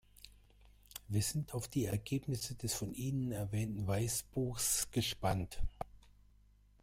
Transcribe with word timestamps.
Wir 1.09 1.21
sind 1.21 1.53
auf 1.53 1.67
die 1.67 1.85
Ergebnisse 1.85 2.55
des 2.55 2.73
von 2.73 2.91
Ihnen 2.91 3.31
erwähnten 3.31 3.85
Weißbuchs 3.85 4.89
gespannt. 4.89 5.61